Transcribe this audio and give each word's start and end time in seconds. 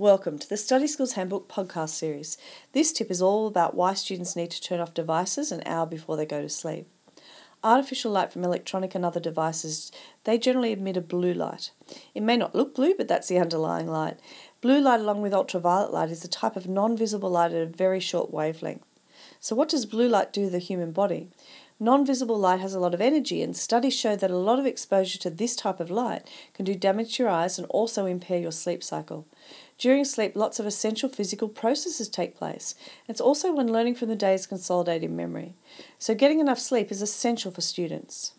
Welcome 0.00 0.38
to 0.38 0.48
the 0.48 0.56
Study 0.56 0.86
Skills 0.86 1.12
Handbook 1.12 1.46
podcast 1.46 1.90
series. 1.90 2.38
This 2.72 2.90
tip 2.90 3.10
is 3.10 3.20
all 3.20 3.46
about 3.46 3.74
why 3.74 3.92
students 3.92 4.34
need 4.34 4.50
to 4.52 4.62
turn 4.62 4.80
off 4.80 4.94
devices 4.94 5.52
an 5.52 5.62
hour 5.66 5.84
before 5.84 6.16
they 6.16 6.24
go 6.24 6.40
to 6.40 6.48
sleep. 6.48 6.88
Artificial 7.62 8.10
light 8.10 8.32
from 8.32 8.42
electronic 8.42 8.94
and 8.94 9.04
other 9.04 9.20
devices, 9.20 9.92
they 10.24 10.38
generally 10.38 10.72
emit 10.72 10.96
a 10.96 11.02
blue 11.02 11.34
light. 11.34 11.72
It 12.14 12.22
may 12.22 12.38
not 12.38 12.54
look 12.54 12.74
blue, 12.74 12.94
but 12.96 13.08
that's 13.08 13.28
the 13.28 13.38
underlying 13.38 13.88
light. 13.88 14.18
Blue 14.62 14.80
light 14.80 15.00
along 15.00 15.20
with 15.20 15.34
ultraviolet 15.34 15.92
light 15.92 16.08
is 16.08 16.24
a 16.24 16.28
type 16.28 16.56
of 16.56 16.66
non-visible 16.66 17.28
light 17.28 17.52
at 17.52 17.60
a 17.60 17.66
very 17.66 18.00
short 18.00 18.32
wavelength. 18.32 18.86
So 19.38 19.54
what 19.54 19.68
does 19.68 19.84
blue 19.84 20.08
light 20.08 20.32
do 20.32 20.44
to 20.44 20.50
the 20.50 20.60
human 20.60 20.92
body? 20.92 21.28
Non-visible 21.82 22.38
light 22.38 22.60
has 22.60 22.74
a 22.74 22.78
lot 22.78 22.92
of 22.92 23.00
energy 23.00 23.42
and 23.42 23.56
studies 23.56 23.94
show 23.94 24.14
that 24.14 24.30
a 24.30 24.36
lot 24.36 24.58
of 24.58 24.66
exposure 24.66 25.18
to 25.18 25.30
this 25.30 25.56
type 25.56 25.80
of 25.80 25.90
light 25.90 26.28
can 26.52 26.66
do 26.66 26.74
damage 26.74 27.16
to 27.16 27.22
your 27.22 27.32
eyes 27.32 27.56
and 27.58 27.66
also 27.70 28.04
impair 28.04 28.38
your 28.38 28.52
sleep 28.52 28.84
cycle. 28.84 29.26
During 29.78 30.04
sleep, 30.04 30.36
lots 30.36 30.60
of 30.60 30.66
essential 30.66 31.08
physical 31.08 31.48
processes 31.48 32.10
take 32.10 32.36
place. 32.36 32.74
It's 33.08 33.20
also 33.20 33.54
when 33.54 33.72
learning 33.72 33.94
from 33.94 34.08
the 34.08 34.14
day 34.14 34.34
is 34.34 34.46
consolidated 34.46 35.08
in 35.08 35.16
memory. 35.16 35.54
So 35.98 36.14
getting 36.14 36.38
enough 36.38 36.58
sleep 36.58 36.92
is 36.92 37.00
essential 37.00 37.50
for 37.50 37.62
students. 37.62 38.34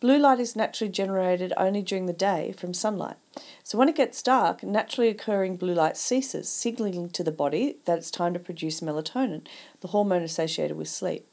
Blue 0.00 0.18
light 0.18 0.40
is 0.40 0.56
naturally 0.56 0.90
generated 0.90 1.52
only 1.56 1.82
during 1.82 2.06
the 2.06 2.12
day 2.12 2.52
from 2.58 2.74
sunlight. 2.74 3.14
So 3.62 3.78
when 3.78 3.88
it 3.88 3.94
gets 3.94 4.20
dark, 4.20 4.64
naturally 4.64 5.08
occurring 5.08 5.56
blue 5.56 5.74
light 5.74 5.96
ceases, 5.96 6.48
signaling 6.48 7.10
to 7.10 7.22
the 7.22 7.30
body 7.30 7.76
that 7.84 7.98
it's 7.98 8.10
time 8.10 8.34
to 8.34 8.40
produce 8.40 8.80
melatonin, 8.80 9.46
the 9.80 9.88
hormone 9.88 10.22
associated 10.22 10.76
with 10.76 10.88
sleep. 10.88 11.28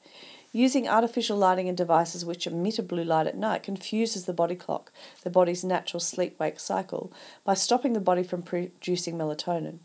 Using 0.51 0.87
artificial 0.87 1.37
lighting 1.37 1.67
and 1.67 1.77
devices 1.77 2.25
which 2.25 2.47
emit 2.47 2.79
a 2.79 2.83
blue 2.83 3.03
light 3.03 3.27
at 3.27 3.37
night 3.37 3.61
confuses 3.61 4.25
the 4.25 4.33
body 4.33 4.55
clock, 4.55 4.91
the 5.23 5.29
body's 5.29 5.63
natural 5.63 5.99
sleep 5.99 6.39
wake 6.39 6.59
cycle, 6.59 7.13
by 7.43 7.53
stopping 7.53 7.93
the 7.93 7.99
body 7.99 8.23
from 8.23 8.41
producing 8.41 9.15
melatonin. 9.15 9.77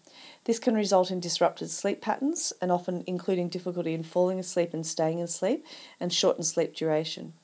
This 0.45 0.59
can 0.59 0.75
result 0.75 1.11
in 1.11 1.21
disrupted 1.21 1.71
sleep 1.71 2.01
patterns 2.01 2.55
and 2.63 2.73
often 2.73 3.05
including 3.07 3.51
difficulty 3.51 3.93
in 3.93 4.03
falling 4.03 4.39
asleep 4.39 4.73
and 4.73 4.87
staying 4.87 5.21
asleep 5.21 5.67
and 6.01 6.11
shortened 6.11 6.47
sleep 6.47 6.75
duration. 6.75 7.35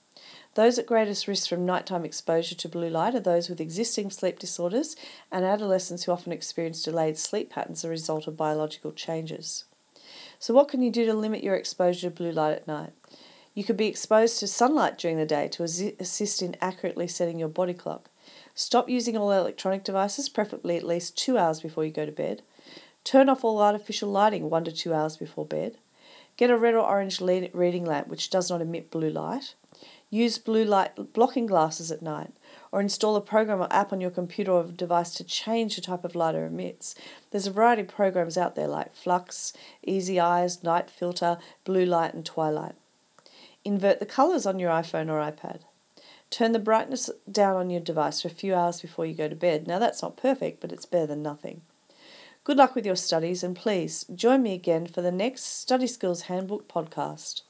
Those 0.55 0.79
at 0.79 0.87
greatest 0.87 1.29
risk 1.29 1.49
from 1.49 1.67
nighttime 1.67 2.07
exposure 2.07 2.55
to 2.55 2.69
blue 2.71 2.89
light 2.89 3.15
are 3.15 3.21
those 3.21 3.51
with 3.51 3.61
existing 3.61 4.11
sleep 4.11 4.39
disorders 4.39 4.97
and 5.31 5.45
adolescents 5.45 6.05
who 6.05 6.13
often 6.13 6.33
experience 6.33 6.83
delayed 6.83 7.19
sleep 7.19 7.51
patterns 7.51 7.81
as 7.81 7.85
a 7.85 7.91
result 7.91 8.27
of 8.27 8.37
biological 8.37 8.93
changes. 8.93 9.65
So, 10.41 10.55
what 10.55 10.69
can 10.69 10.81
you 10.81 10.91
do 10.91 11.05
to 11.05 11.13
limit 11.13 11.45
your 11.45 11.55
exposure 11.55 12.09
to 12.09 12.17
blue 12.17 12.33
light 12.33 12.53
at 12.53 12.67
night? 12.67 12.95
You 13.53 13.63
could 13.63 13.77
be 13.77 13.89
exposed 13.89 14.41
to 14.41 14.47
sunlight 14.47 14.97
during 14.97 15.19
the 15.19 15.27
day 15.27 15.49
to 15.49 15.65
assist 15.65 16.41
in 16.41 16.57
accurately 16.63 17.09
setting 17.09 17.39
your 17.39 17.51
body 17.51 17.75
clock. 17.75 18.09
Stop 18.55 18.89
using 18.89 19.19
all 19.19 19.31
electronic 19.33 19.85
devices, 19.85 20.31
preferably 20.31 20.79
at 20.79 20.83
least 20.83 21.19
two 21.19 21.37
hours 21.37 21.61
before 21.61 21.85
you 21.85 21.91
go 21.91 22.07
to 22.07 22.13
bed. 22.13 22.41
Turn 23.05 23.29
off 23.29 23.45
all 23.45 23.61
artificial 23.61 24.11
lighting 24.11 24.49
one 24.49 24.65
to 24.65 24.73
two 24.73 24.95
hours 24.95 25.19
before 25.19 25.45
bed. 25.45 25.77
Get 26.39 26.49
a 26.49 26.57
red 26.57 26.75
or 26.75 26.89
orange 26.89 27.21
reading 27.21 27.85
lamp 27.85 28.09
which 28.09 28.31
does 28.31 28.51
not 28.51 28.63
emit 28.63 28.91
blue 28.91 29.11
light. 29.11 29.55
Use 30.11 30.39
blue 30.39 30.65
light 30.65 31.13
blocking 31.13 31.47
glasses 31.47 31.93
at 31.93 32.03
night 32.03 32.33
or 32.73 32.81
install 32.81 33.15
a 33.15 33.21
program 33.21 33.61
or 33.61 33.73
app 33.73 33.93
on 33.93 34.01
your 34.01 34.11
computer 34.11 34.51
or 34.51 34.65
device 34.65 35.15
to 35.15 35.25
change 35.25 35.77
the 35.77 35.83
type 35.83 36.05
of 36.05 36.17
light 36.17 36.35
it 36.35 36.39
emits. 36.39 36.97
There's 37.31 37.47
a 37.47 37.53
variety 37.53 37.83
of 37.83 37.89
programs 37.89 38.37
out 38.37 38.57
there 38.57 38.67
like 38.67 38.89
f.lux, 38.89 39.53
Easy 39.85 40.19
Eyes, 40.19 40.65
Night 40.65 40.91
Filter, 40.91 41.39
Blue 41.65 41.85
Light, 41.85 42.13
and 42.13 42.27
Twilight. 42.27 42.75
Invert 43.65 44.01
the 44.01 44.07
colours 44.07 44.47
on 44.47 44.59
your 44.59 44.71
iPhone 44.71 45.09
or 45.09 45.21
iPad. 45.21 45.61
Turn 46.31 46.53
the 46.53 46.59
brightness 46.59 47.11
down 47.31 47.57
on 47.57 47.71
your 47.71 47.81
device 47.81 48.23
for 48.23 48.29
a 48.29 48.33
few 48.33 48.55
hours 48.55 48.81
before 48.81 49.05
you 49.05 49.15
go 49.15 49.29
to 49.29 49.37
bed. 49.37 49.67
Now, 49.67 49.79
that's 49.79 50.03
not 50.03 50.17
perfect, 50.17 50.61
but 50.61 50.73
it's 50.73 50.87
better 50.87 51.07
than 51.07 51.23
nothing. 51.23 51.63
Good 52.45 52.57
luck 52.57 52.75
with 52.75 52.87
your 52.87 52.97
studies, 52.97 53.43
and 53.43 53.55
please 53.55 54.05
join 54.15 54.43
me 54.43 54.55
again 54.55 54.87
for 54.87 55.03
the 55.03 55.13
next 55.13 55.43
Study 55.45 55.87
Skills 55.87 56.23
Handbook 56.23 56.69
podcast. 56.69 57.43